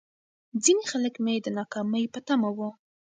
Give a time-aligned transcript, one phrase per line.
[0.63, 2.69] ځيني خلک مې د ناکامۍ په تمه وو.